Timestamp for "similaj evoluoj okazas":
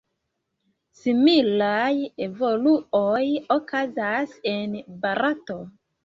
0.99-4.33